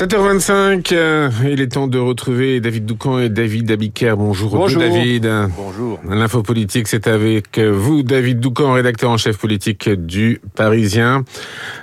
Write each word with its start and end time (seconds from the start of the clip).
7h25, 0.00 0.94
euh, 0.94 1.30
il 1.44 1.60
est 1.60 1.72
temps 1.72 1.86
de 1.86 1.98
retrouver 1.98 2.58
David 2.60 2.86
Doucan 2.86 3.18
et 3.18 3.28
David 3.28 3.70
Abiker. 3.70 4.14
Bonjour, 4.16 4.56
Bonjour. 4.56 4.80
David. 4.80 5.30
Bonjour. 5.54 6.00
L'info 6.08 6.42
politique, 6.42 6.88
c'est 6.88 7.06
avec 7.06 7.58
vous, 7.58 8.02
David 8.02 8.40
Doucan, 8.40 8.72
rédacteur 8.72 9.10
en 9.10 9.18
chef 9.18 9.36
politique 9.36 9.90
du 9.90 10.40
Parisien. 10.54 11.24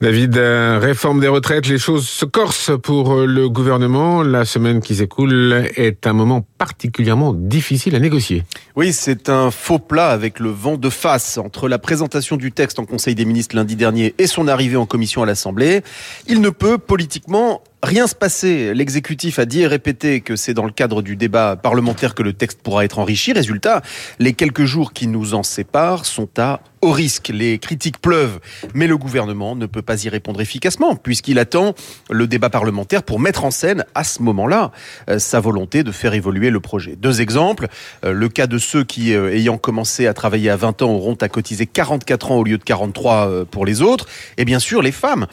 David, 0.00 0.36
euh, 0.38 0.80
réforme 0.82 1.20
des 1.20 1.28
retraites, 1.28 1.68
les 1.68 1.78
choses 1.78 2.08
se 2.08 2.24
corsent 2.24 2.72
pour 2.82 3.12
euh, 3.12 3.26
le 3.26 3.48
gouvernement. 3.48 4.24
La 4.24 4.44
semaine 4.44 4.80
qui 4.80 4.96
s'écoule 4.96 5.68
est 5.76 6.04
un 6.04 6.12
moment 6.12 6.44
particulièrement 6.58 7.32
difficile 7.32 7.94
à 7.94 8.00
négocier. 8.00 8.42
Oui, 8.74 8.92
c'est 8.92 9.28
un 9.28 9.52
faux 9.52 9.78
plat 9.78 10.08
avec 10.08 10.40
le 10.40 10.50
vent 10.50 10.76
de 10.76 10.90
face 10.90 11.38
entre 11.38 11.68
la 11.68 11.78
présentation 11.78 12.36
du 12.36 12.50
texte 12.50 12.80
en 12.80 12.86
Conseil 12.86 13.14
des 13.14 13.24
ministres 13.24 13.54
lundi 13.54 13.76
dernier 13.76 14.16
et 14.18 14.26
son 14.26 14.48
arrivée 14.48 14.76
en 14.76 14.86
commission 14.86 15.22
à 15.22 15.26
l'Assemblée. 15.26 15.82
Il 16.26 16.40
ne 16.40 16.50
peut 16.50 16.78
politiquement 16.78 17.62
rien 17.82 18.06
se 18.06 18.14
passer. 18.14 18.74
L'exécutif 18.74 19.38
a 19.38 19.44
dit 19.44 19.62
et 19.62 19.66
répété 19.66 20.20
que 20.20 20.36
c'est 20.36 20.54
dans 20.54 20.64
le 20.64 20.72
cadre 20.72 21.02
du 21.02 21.16
débat 21.16 21.56
parlementaire 21.56 22.14
que 22.14 22.22
le 22.22 22.32
texte 22.32 22.60
pourra 22.62 22.84
être 22.84 22.98
enrichi. 22.98 23.32
Résultat, 23.32 23.82
les 24.18 24.32
quelques 24.32 24.64
jours 24.64 24.92
qui 24.92 25.06
nous 25.06 25.34
en 25.34 25.42
séparent 25.42 26.06
sont 26.06 26.28
à 26.38 26.60
haut 26.82 26.92
risque. 26.92 27.30
Les 27.32 27.58
critiques 27.58 28.00
pleuvent, 28.00 28.40
mais 28.74 28.86
le 28.86 28.96
gouvernement 28.96 29.56
ne 29.56 29.66
peut 29.66 29.82
pas 29.82 30.04
y 30.04 30.08
répondre 30.08 30.40
efficacement 30.40 30.96
puisqu'il 30.96 31.38
attend 31.38 31.74
le 32.10 32.26
débat 32.26 32.50
parlementaire 32.50 33.02
pour 33.02 33.20
mettre 33.20 33.44
en 33.44 33.50
scène 33.50 33.84
à 33.94 34.04
ce 34.04 34.22
moment-là 34.22 34.72
euh, 35.08 35.18
sa 35.18 35.40
volonté 35.40 35.82
de 35.82 35.92
faire 35.92 36.14
évoluer 36.14 36.50
le 36.50 36.60
projet. 36.60 36.96
Deux 36.96 37.20
exemples. 37.20 37.68
Euh, 38.04 38.12
le 38.12 38.28
cas 38.28 38.46
de 38.46 38.58
ceux 38.58 38.84
qui, 38.84 39.14
euh, 39.14 39.34
ayant 39.34 39.58
commencé 39.58 40.06
à 40.06 40.14
travailler 40.14 40.50
à 40.50 40.56
20 40.56 40.82
ans, 40.82 40.90
auront 40.90 41.14
à 41.14 41.28
cotiser 41.28 41.66
44 41.66 42.32
ans 42.32 42.36
au 42.36 42.44
lieu 42.44 42.58
de 42.58 42.64
43 42.64 43.28
euh, 43.28 43.44
pour 43.44 43.66
les 43.66 43.82
autres. 43.82 44.06
Et 44.36 44.44
bien 44.44 44.58
sûr, 44.58 44.82
les 44.82 44.92
femmes 44.92 45.26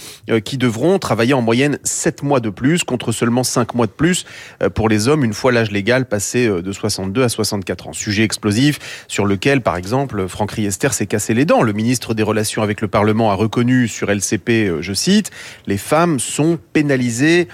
qui 0.43 0.57
devront 0.57 0.99
travailler 0.99 1.33
en 1.33 1.41
moyenne 1.41 1.79
7 1.83 2.23
mois 2.23 2.39
de 2.39 2.49
plus 2.49 2.83
contre 2.83 3.11
seulement 3.11 3.43
5 3.43 3.75
mois 3.75 3.88
de 3.88 3.91
plus 3.91 4.25
pour 4.73 4.89
les 4.89 5.07
hommes 5.07 5.23
une 5.23 5.33
fois 5.33 5.52
l'âge 5.52 5.72
légal 5.72 6.07
passé 6.07 6.47
de 6.47 6.72
62 6.72 7.23
à 7.23 7.29
64 7.29 7.88
ans. 7.88 7.94
Sujet 7.94 8.23
explosif 8.23 9.05
sur 9.07 9.25
lequel, 9.25 9.61
par 9.61 9.77
exemple, 9.77 10.27
Franck 10.27 10.52
Riester 10.52 10.89
s'est 10.91 11.05
cassé 11.05 11.33
les 11.38 11.45
dents. 11.45 11.61
Le 11.61 11.71
ministre 11.71 12.13
des 12.13 12.23
Relations 12.23 12.63
avec 12.63 12.81
le 12.81 12.88
Parlement 12.88 13.31
a 13.31 13.35
reconnu 13.35 13.88
sur 13.88 14.09
LCP, 14.09 14.49
euh, 14.49 14.81
je 14.81 14.91
cite, 14.91 15.31
les 15.67 15.77
femmes 15.77 16.19
sont 16.19 16.57
pénalisées 16.73 17.47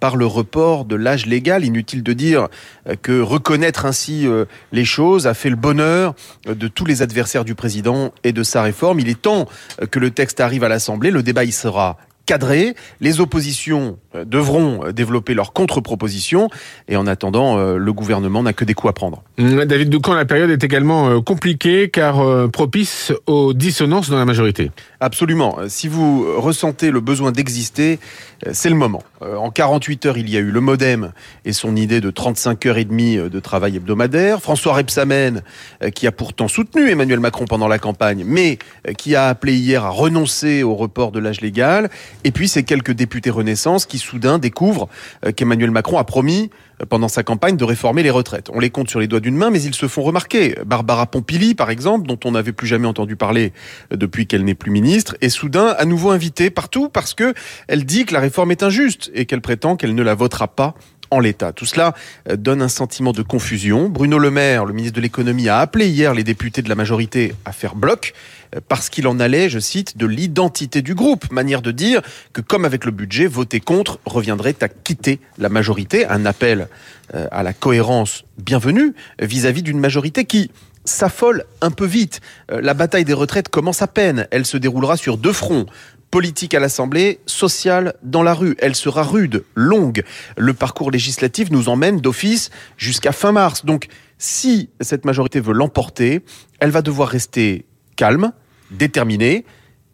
par 0.00 0.16
le 0.16 0.26
report 0.26 0.86
de 0.86 0.96
l'âge 0.96 1.26
légal. 1.26 1.64
Inutile 1.64 2.02
de 2.02 2.14
dire 2.14 2.48
euh, 2.88 2.96
que 3.00 3.20
reconnaître 3.20 3.84
ainsi 3.84 4.26
euh, 4.26 4.46
les 4.72 4.86
choses 4.86 5.26
a 5.26 5.34
fait 5.34 5.50
le 5.50 5.56
bonheur 5.56 6.14
de 6.46 6.66
tous 6.66 6.86
les 6.86 7.02
adversaires 7.02 7.44
du 7.44 7.54
président 7.54 8.12
et 8.24 8.32
de 8.32 8.42
sa 8.42 8.62
réforme. 8.62 9.00
Il 9.00 9.08
est 9.08 9.20
temps 9.20 9.46
que 9.90 9.98
le 9.98 10.10
texte 10.10 10.40
arrive 10.40 10.64
à 10.64 10.68
l'Assemblée. 10.68 11.10
Le 11.10 11.22
débat 11.22 11.44
y 11.44 11.52
sera 11.52 11.98
cadré. 12.24 12.74
Les 13.00 13.20
oppositions 13.20 13.98
devront 14.24 14.84
euh, 14.86 14.92
développer 14.92 15.34
leurs 15.34 15.52
contre-propositions. 15.52 16.48
Et 16.88 16.96
en 16.96 17.06
attendant, 17.06 17.58
euh, 17.58 17.76
le 17.76 17.92
gouvernement 17.92 18.42
n'a 18.42 18.52
que 18.52 18.64
des 18.64 18.74
coups 18.74 18.90
à 18.90 18.92
prendre. 18.92 19.22
Hum, 19.38 19.64
David 19.64 19.90
Doucan, 19.90 20.14
la 20.14 20.24
période 20.24 20.50
est 20.50 20.64
également 20.64 21.08
euh, 21.08 21.20
compliquée 21.20 21.88
car 21.90 22.20
euh, 22.20 22.48
propice 22.48 23.12
aux 23.26 23.52
dissonances 23.52 24.10
dans 24.10 24.18
la 24.18 24.24
majorité. 24.24 24.70
Absolument. 25.00 25.56
Euh, 25.58 25.66
Si 25.68 25.88
vous 25.88 26.26
ressentez 26.40 26.90
le 26.90 27.00
besoin 27.00 27.32
d'exister, 27.32 27.98
euh, 28.46 28.50
c'est 28.52 28.70
le 28.70 28.76
moment. 28.76 29.02
Euh, 29.22 29.36
En 29.36 29.50
48 29.50 30.06
heures, 30.06 30.18
il 30.18 30.28
y 30.30 30.36
a 30.36 30.40
eu 30.40 30.50
le 30.50 30.60
modem 30.60 31.12
et 31.44 31.52
son 31.52 31.76
idée 31.76 32.00
de 32.00 32.10
35 32.10 32.66
heures 32.66 32.78
et 32.78 32.84
demie 32.84 33.16
euh, 33.18 33.28
de 33.28 33.40
travail 33.40 33.76
hebdomadaire. 33.76 34.40
François 34.40 34.74
Rebsamen, 34.74 35.42
euh, 35.82 35.90
qui 35.90 36.06
a 36.06 36.12
pourtant 36.12 36.48
soutenu 36.48 36.88
Emmanuel 36.90 37.20
Macron 37.20 37.44
pendant 37.46 37.68
la 37.68 37.78
campagne, 37.78 38.24
mais 38.26 38.58
euh, 38.88 38.92
qui 38.92 39.14
a 39.14 39.28
appelé 39.28 39.54
hier 39.54 39.84
à 39.84 39.90
renoncer 39.90 40.62
au 40.62 40.74
report 40.74 41.12
de 41.12 41.18
l'âge 41.18 41.40
légal. 41.40 41.90
Et 42.24 42.30
puis 42.30 42.48
ces 42.48 42.62
quelques 42.62 42.92
députés 42.92 43.30
Renaissance 43.30 43.86
qui 43.86 43.98
soudain 44.06 44.38
découvrent 44.38 44.88
euh, 45.24 45.32
qu'Emmanuel 45.32 45.70
Macron 45.70 45.98
a 45.98 46.04
promis 46.04 46.50
euh, 46.80 46.86
pendant 46.86 47.08
sa 47.08 47.22
campagne 47.22 47.56
de 47.56 47.64
réformer 47.64 48.02
les 48.02 48.10
retraites. 48.10 48.48
On 48.52 48.60
les 48.60 48.70
compte 48.70 48.88
sur 48.88 49.00
les 49.00 49.06
doigts 49.06 49.20
d'une 49.20 49.36
main, 49.36 49.50
mais 49.50 49.62
ils 49.62 49.74
se 49.74 49.88
font 49.88 50.02
remarquer. 50.02 50.56
Barbara 50.64 51.06
Pompili, 51.06 51.54
par 51.54 51.70
exemple, 51.70 52.06
dont 52.06 52.18
on 52.24 52.32
n'avait 52.32 52.52
plus 52.52 52.66
jamais 52.66 52.86
entendu 52.86 53.16
parler 53.16 53.52
euh, 53.92 53.96
depuis 53.96 54.26
qu'elle 54.26 54.44
n'est 54.44 54.54
plus 54.54 54.70
ministre, 54.70 55.16
est 55.20 55.28
soudain 55.28 55.74
à 55.78 55.84
nouveau 55.84 56.10
invitée 56.10 56.50
partout 56.50 56.88
parce 56.88 57.14
que 57.14 57.34
elle 57.68 57.84
dit 57.84 58.06
que 58.06 58.14
la 58.14 58.20
réforme 58.20 58.50
est 58.50 58.62
injuste 58.62 59.10
et 59.14 59.26
qu'elle 59.26 59.40
prétend 59.40 59.76
qu'elle 59.76 59.94
ne 59.94 60.02
la 60.02 60.14
votera 60.14 60.48
pas 60.48 60.74
en 61.16 61.20
l'état. 61.20 61.52
Tout 61.52 61.64
cela 61.64 61.94
euh, 62.28 62.36
donne 62.36 62.62
un 62.62 62.68
sentiment 62.68 63.12
de 63.12 63.22
confusion. 63.22 63.88
Bruno 63.88 64.18
Le 64.18 64.30
Maire, 64.30 64.64
le 64.64 64.72
ministre 64.72 64.96
de 64.96 65.00
l'économie, 65.00 65.48
a 65.48 65.58
appelé 65.58 65.88
hier 65.88 66.14
les 66.14 66.24
députés 66.24 66.62
de 66.62 66.68
la 66.68 66.74
majorité 66.74 67.34
à 67.44 67.52
faire 67.52 67.74
bloc 67.74 68.12
euh, 68.54 68.60
parce 68.68 68.90
qu'il 68.90 69.08
en 69.08 69.18
allait, 69.18 69.48
je 69.48 69.58
cite, 69.58 69.96
de 69.96 70.06
l'identité 70.06 70.82
du 70.82 70.94
groupe. 70.94 71.30
Manière 71.32 71.62
de 71.62 71.72
dire 71.72 72.02
que, 72.32 72.40
comme 72.40 72.64
avec 72.64 72.84
le 72.84 72.90
budget, 72.90 73.26
voter 73.26 73.60
contre 73.60 73.98
reviendrait 74.04 74.56
à 74.60 74.68
quitter 74.68 75.18
la 75.38 75.48
majorité. 75.48 76.06
Un 76.06 76.26
appel 76.26 76.68
euh, 77.14 77.26
à 77.30 77.42
la 77.42 77.52
cohérence 77.52 78.24
bienvenue 78.38 78.94
vis-à-vis 79.20 79.62
d'une 79.62 79.80
majorité 79.80 80.24
qui 80.26 80.50
s'affole 80.84 81.44
un 81.62 81.72
peu 81.72 81.84
vite. 81.84 82.20
La 82.48 82.72
bataille 82.72 83.04
des 83.04 83.12
retraites 83.12 83.48
commence 83.48 83.82
à 83.82 83.88
peine. 83.88 84.28
Elle 84.30 84.46
se 84.46 84.56
déroulera 84.56 84.96
sur 84.96 85.18
deux 85.18 85.32
fronts. 85.32 85.66
Politique 86.10 86.54
à 86.54 86.60
l'Assemblée, 86.60 87.20
sociale 87.26 87.94
dans 88.02 88.22
la 88.22 88.32
rue. 88.32 88.56
Elle 88.58 88.74
sera 88.74 89.02
rude, 89.02 89.44
longue. 89.54 90.04
Le 90.36 90.54
parcours 90.54 90.90
législatif 90.90 91.50
nous 91.50 91.68
emmène 91.68 92.00
d'office 92.00 92.50
jusqu'à 92.76 93.12
fin 93.12 93.32
mars. 93.32 93.64
Donc, 93.64 93.88
si 94.18 94.70
cette 94.80 95.04
majorité 95.04 95.40
veut 95.40 95.52
l'emporter, 95.52 96.22
elle 96.60 96.70
va 96.70 96.82
devoir 96.82 97.08
rester 97.08 97.66
calme, 97.96 98.32
déterminée 98.70 99.44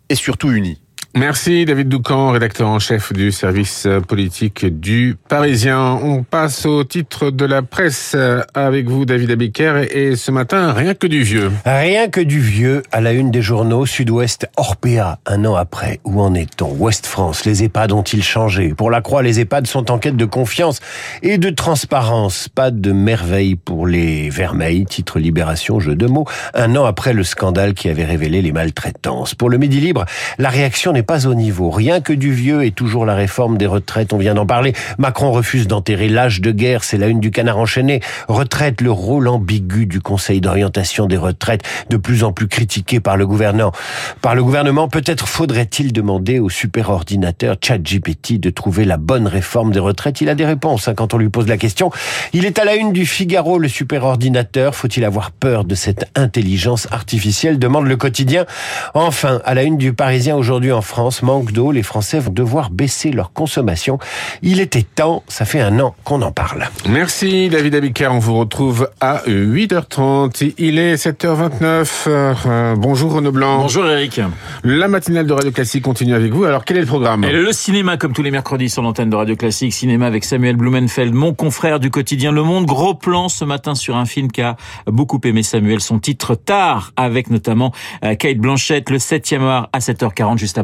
et 0.08 0.14
surtout 0.14 0.50
unie. 0.52 0.80
Merci 1.14 1.66
David 1.66 1.90
Doucan, 1.90 2.30
rédacteur 2.30 2.68
en 2.68 2.78
chef 2.78 3.12
du 3.12 3.32
service 3.32 3.86
politique 4.08 4.64
du 4.80 5.14
Parisien. 5.28 6.00
On 6.02 6.22
passe 6.22 6.64
au 6.64 6.84
titre 6.84 7.30
de 7.30 7.44
la 7.44 7.60
presse 7.60 8.16
avec 8.54 8.88
vous 8.88 9.04
David 9.04 9.30
Abiker 9.30 9.94
et 9.94 10.16
ce 10.16 10.30
matin 10.30 10.72
rien 10.72 10.94
que 10.94 11.06
du 11.06 11.22
vieux. 11.22 11.52
Rien 11.66 12.08
que 12.08 12.22
du 12.22 12.40
vieux 12.40 12.82
à 12.92 13.02
la 13.02 13.12
une 13.12 13.30
des 13.30 13.42
journaux 13.42 13.84
Sud-Ouest 13.84 14.48
Orpea, 14.56 15.18
un 15.26 15.44
an 15.44 15.54
après. 15.54 16.00
Où 16.04 16.18
en 16.22 16.32
est-on? 16.32 16.70
Ouest 16.78 17.04
France, 17.04 17.44
les 17.44 17.62
EHPAD 17.62 17.92
ont-ils 17.92 18.24
changé? 18.24 18.72
Pour 18.72 18.90
la 18.90 19.02
Croix, 19.02 19.22
les 19.22 19.38
EHPAD 19.38 19.66
sont 19.66 19.90
en 19.90 19.98
quête 19.98 20.16
de 20.16 20.24
confiance 20.24 20.80
et 21.22 21.36
de 21.36 21.50
transparence. 21.50 22.48
Pas 22.48 22.70
de 22.70 22.90
merveille 22.90 23.56
pour 23.56 23.86
les 23.86 24.30
vermeils, 24.30 24.86
titre 24.86 25.18
Libération, 25.18 25.78
jeu 25.78 25.94
de 25.94 26.06
mots, 26.06 26.24
un 26.54 26.74
an 26.74 26.86
après 26.86 27.12
le 27.12 27.22
scandale 27.22 27.74
qui 27.74 27.90
avait 27.90 28.06
révélé 28.06 28.40
les 28.40 28.52
maltraitances. 28.52 29.34
Pour 29.34 29.50
le 29.50 29.58
Midi 29.58 29.78
Libre, 29.78 30.06
la 30.38 30.48
réaction 30.48 30.92
n'est 30.92 31.01
pas 31.02 31.26
au 31.26 31.34
niveau. 31.34 31.70
Rien 31.70 32.00
que 32.00 32.12
du 32.12 32.32
vieux 32.32 32.64
et 32.64 32.70
toujours 32.70 33.06
la 33.06 33.14
réforme 33.14 33.58
des 33.58 33.66
retraites, 33.66 34.12
on 34.12 34.18
vient 34.18 34.34
d'en 34.34 34.46
parler. 34.46 34.72
Macron 34.98 35.32
refuse 35.32 35.66
d'enterrer 35.66 36.08
l'âge 36.08 36.40
de 36.40 36.50
guerre, 36.50 36.84
c'est 36.84 36.98
la 36.98 37.08
une 37.08 37.20
du 37.20 37.30
canard 37.30 37.58
enchaîné. 37.58 38.00
Retraite, 38.28 38.80
le 38.80 38.90
rôle 38.90 39.28
ambigu 39.28 39.86
du 39.86 40.00
Conseil 40.00 40.40
d'orientation 40.40 41.06
des 41.06 41.16
retraites, 41.16 41.62
de 41.90 41.96
plus 41.96 42.24
en 42.24 42.32
plus 42.32 42.48
critiqué 42.48 43.00
par 43.00 43.16
le 43.16 43.26
gouvernement. 43.26 43.72
Par 44.20 44.34
le 44.34 44.42
gouvernement, 44.42 44.88
peut-être 44.88 45.28
faudrait-il 45.28 45.92
demander 45.92 46.38
au 46.38 46.48
superordinateur 46.48 47.56
ChatGPT 47.60 48.40
de 48.40 48.50
trouver 48.50 48.84
la 48.84 48.96
bonne 48.96 49.26
réforme 49.26 49.72
des 49.72 49.78
retraites. 49.78 50.20
Il 50.20 50.28
a 50.28 50.34
des 50.34 50.46
réponses 50.46 50.88
hein, 50.88 50.94
quand 50.94 51.14
on 51.14 51.18
lui 51.18 51.28
pose 51.28 51.48
la 51.48 51.56
question. 51.56 51.90
Il 52.32 52.44
est 52.44 52.58
à 52.58 52.64
la 52.64 52.76
une 52.76 52.92
du 52.92 53.06
Figaro, 53.06 53.58
le 53.58 53.68
superordinateur. 53.68 54.74
Faut-il 54.74 55.04
avoir 55.04 55.30
peur 55.30 55.64
de 55.64 55.74
cette 55.74 56.06
intelligence 56.14 56.88
artificielle 56.90 57.58
demande 57.58 57.86
le 57.86 57.96
quotidien. 57.96 58.46
Enfin, 58.94 59.40
à 59.44 59.54
la 59.54 59.62
une 59.62 59.76
du 59.76 59.92
Parisien 59.92 60.36
aujourd'hui 60.36 60.72
en 60.72 60.82
France, 60.82 60.91
manque 61.22 61.52
d'eau, 61.52 61.72
les 61.72 61.82
Français 61.82 62.18
vont 62.18 62.32
devoir 62.32 62.70
baisser 62.70 63.10
leur 63.10 63.32
consommation. 63.32 63.98
Il 64.42 64.60
était 64.60 64.82
temps, 64.82 65.22
ça 65.28 65.44
fait 65.44 65.60
un 65.60 65.78
an 65.80 65.94
qu'on 66.04 66.22
en 66.22 66.32
parle. 66.32 66.68
Merci 66.88 67.48
David 67.48 67.74
Abiker, 67.74 68.08
on 68.12 68.18
vous 68.18 68.36
retrouve 68.38 68.90
à 69.00 69.22
8h30. 69.26 70.54
Il 70.58 70.78
est 70.78 70.94
7h29. 70.94 71.86
Euh, 72.06 72.74
bonjour 72.76 73.12
Renaud 73.12 73.32
Blanc. 73.32 73.62
Bonjour 73.62 73.86
Eric. 73.86 74.20
La 74.64 74.88
matinale 74.88 75.26
de 75.26 75.32
Radio 75.32 75.50
Classique 75.50 75.84
continue 75.84 76.14
avec 76.14 76.32
vous. 76.32 76.44
Alors 76.44 76.64
quel 76.64 76.76
est 76.76 76.80
le 76.80 76.86
programme 76.86 77.24
Et 77.24 77.32
le 77.32 77.52
cinéma, 77.52 77.96
comme 77.96 78.12
tous 78.12 78.22
les 78.22 78.30
mercredis 78.30 78.70
sur 78.70 78.82
l'antenne 78.82 79.10
de 79.10 79.16
Radio 79.16 79.36
Classique, 79.36 79.72
cinéma 79.72 80.06
avec 80.06 80.24
Samuel 80.24 80.56
Blumenfeld, 80.56 81.14
mon 81.14 81.34
confrère 81.34 81.80
du 81.80 81.90
quotidien 81.90 82.32
Le 82.32 82.42
Monde. 82.42 82.66
Gros 82.66 82.94
plan 82.94 83.28
ce 83.28 83.44
matin 83.44 83.74
sur 83.74 83.96
un 83.96 84.04
film 84.04 84.30
qu'a 84.30 84.56
beaucoup 84.86 85.20
aimé 85.24 85.42
Samuel, 85.42 85.80
son 85.80 85.98
titre 85.98 86.34
Tard, 86.34 86.92
avec 86.96 87.30
notamment 87.30 87.72
euh, 88.04 88.14
Kate 88.14 88.38
Blanchett, 88.38 88.88
le 88.90 88.98
7e 88.98 89.42
art 89.42 89.68
à 89.72 89.78
7h40, 89.78 90.38
juste 90.38 90.58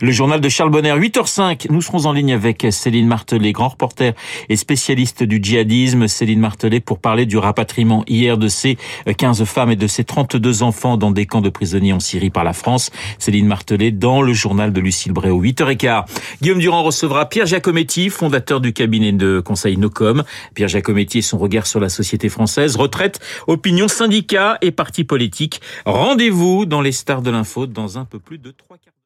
le 0.00 0.10
journal 0.10 0.40
de 0.40 0.48
Charles 0.48 0.70
Bonner. 0.70 0.92
8h05, 0.92 1.66
nous 1.70 1.82
serons 1.82 2.06
en 2.06 2.12
ligne 2.12 2.32
avec 2.32 2.66
Céline 2.70 3.06
Martelet, 3.06 3.52
grand 3.52 3.68
reporter 3.68 4.14
et 4.48 4.56
spécialiste 4.56 5.22
du 5.22 5.38
djihadisme. 5.42 6.08
Céline 6.08 6.40
Martelet 6.40 6.80
pour 6.80 6.98
parler 6.98 7.26
du 7.26 7.38
rapatriement 7.38 8.04
hier 8.06 8.38
de 8.38 8.48
ces 8.48 8.78
15 9.16 9.44
femmes 9.44 9.70
et 9.70 9.76
de 9.76 9.86
ces 9.86 10.04
32 10.04 10.62
enfants 10.62 10.96
dans 10.96 11.10
des 11.10 11.26
camps 11.26 11.40
de 11.40 11.50
prisonniers 11.50 11.92
en 11.92 12.00
Syrie 12.00 12.30
par 12.30 12.44
la 12.44 12.52
France. 12.52 12.90
Céline 13.18 13.46
Martelet 13.46 13.90
dans 13.90 14.22
le 14.22 14.32
journal 14.32 14.72
de 14.72 14.80
Lucille 14.80 15.12
Bréau. 15.12 15.42
8h15. 15.42 16.04
Guillaume 16.42 16.58
Durand 16.58 16.82
recevra 16.82 17.28
Pierre 17.28 17.46
Giacometti, 17.46 18.10
fondateur 18.10 18.60
du 18.60 18.72
cabinet 18.72 19.12
de 19.12 19.40
conseil 19.40 19.76
Nocom. 19.76 20.24
Pierre 20.54 20.68
Giacometti 20.68 21.18
et 21.18 21.22
son 21.22 21.38
regard 21.38 21.66
sur 21.66 21.80
la 21.80 21.88
société 21.88 22.28
française. 22.28 22.76
Retraite, 22.76 23.20
opinion, 23.46 23.88
syndicats 23.88 24.58
et 24.62 24.70
partis 24.70 25.04
politiques. 25.04 25.60
Rendez-vous 25.84 26.66
dans 26.66 26.80
les 26.80 26.92
stars 26.92 27.22
de 27.22 27.30
l'info 27.30 27.66
dans 27.66 27.98
un 27.98 28.04
peu 28.04 28.18
plus 28.18 28.38
de 28.38 28.50
trois 28.50 28.76
quarts. 28.76 28.96